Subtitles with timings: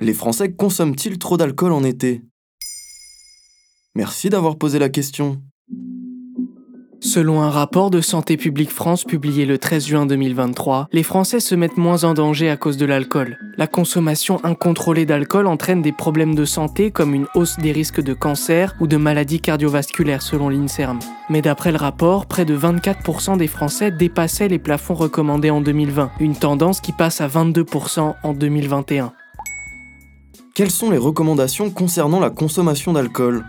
[0.00, 2.22] Les Français consomment-ils trop d'alcool en été?
[3.94, 5.42] Merci d'avoir posé la question.
[7.00, 11.54] Selon un rapport de Santé publique France publié le 13 juin 2023, les Français se
[11.54, 13.38] mettent moins en danger à cause de l'alcool.
[13.56, 18.14] La consommation incontrôlée d'alcool entraîne des problèmes de santé comme une hausse des risques de
[18.14, 20.98] cancer ou de maladies cardiovasculaires selon l'INSERM.
[21.30, 26.10] Mais d'après le rapport, près de 24% des Français dépassaient les plafonds recommandés en 2020,
[26.18, 29.12] une tendance qui passe à 22% en 2021.
[30.56, 33.44] Quelles sont les recommandations concernant la consommation d'alcool?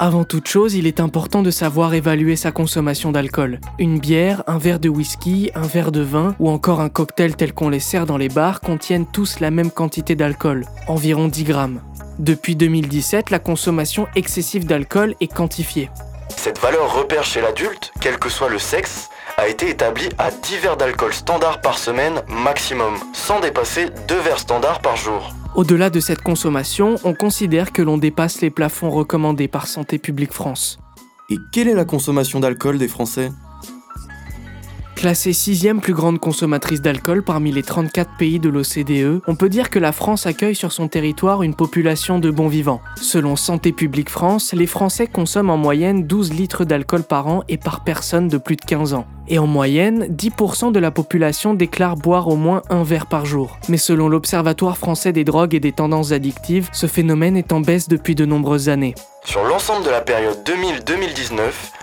[0.00, 3.60] Avant toute chose, il est important de savoir évaluer sa consommation d'alcool.
[3.78, 7.54] Une bière, un verre de whisky, un verre de vin ou encore un cocktail tel
[7.54, 11.80] qu'on les sert dans les bars contiennent tous la même quantité d'alcool, environ 10 grammes.
[12.18, 15.90] Depuis 2017, la consommation excessive d'alcool est quantifiée.
[16.28, 20.56] Cette valeur repère chez l'adulte, quel que soit le sexe, a été établie à 10
[20.56, 25.32] verres d'alcool standard par semaine maximum, sans dépasser 2 verres standards par jour.
[25.54, 30.32] Au-delà de cette consommation, on considère que l'on dépasse les plafonds recommandés par Santé publique
[30.32, 30.80] France.
[31.30, 33.30] Et quelle est la consommation d'alcool des Français?
[34.96, 39.70] Classée sixième plus grande consommatrice d'alcool parmi les 34 pays de l'OCDE, on peut dire
[39.70, 42.80] que la France accueille sur son territoire une population de bons vivants.
[42.96, 47.58] Selon Santé publique France, les Français consomment en moyenne 12 litres d'alcool par an et
[47.58, 49.06] par personne de plus de 15 ans.
[49.26, 53.58] Et en moyenne, 10% de la population déclare boire au moins un verre par jour.
[53.70, 57.88] Mais selon l'Observatoire français des drogues et des tendances addictives, ce phénomène est en baisse
[57.88, 58.94] depuis de nombreuses années.
[59.24, 61.40] Sur l'ensemble de la période 2000-2019,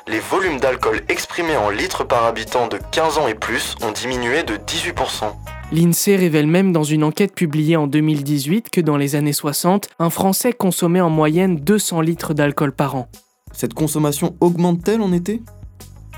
[0.07, 4.44] les volumes d'alcool exprimés en litres par habitant de 15 ans et plus ont diminué
[4.44, 5.25] de 18%.
[5.72, 10.09] L'INSEE révèle même dans une enquête publiée en 2018 que dans les années 60, un
[10.12, 13.07] Français consommait en moyenne 200 litres d'alcool par an.
[13.51, 15.41] Cette consommation augmente-t-elle en été?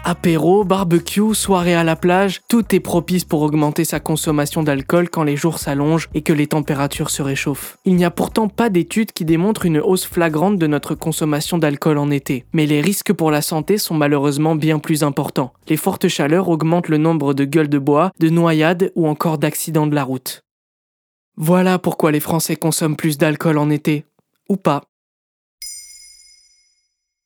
[0.06, 5.24] Apéro, barbecue, soirée à la plage, tout est propice pour augmenter sa consommation d'alcool quand
[5.24, 7.78] les jours s'allongent et que les températures se réchauffent.
[7.86, 11.98] Il n'y a pourtant pas d'études qui démontrent une hausse flagrante de notre consommation d'alcool
[11.98, 15.54] en été, mais les risques pour la santé sont malheureusement bien plus importants.
[15.70, 19.88] Les fortes chaleurs augmentent le nombre de gueules de bois, de noyades ou encore d'accidents
[19.88, 20.42] de la route.
[21.38, 24.04] Voilà pourquoi les Français consomment plus d'alcool en été.
[24.50, 24.82] Ou pas.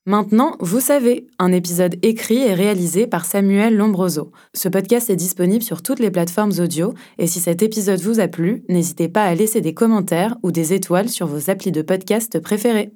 [0.08, 4.32] Maintenant, vous savez, un épisode écrit et réalisé par Samuel Lombroso.
[4.54, 8.26] Ce podcast est disponible sur toutes les plateformes audio et si cet épisode vous a
[8.26, 12.40] plu, n'hésitez pas à laisser des commentaires ou des étoiles sur vos applis de podcast
[12.40, 12.90] préférés.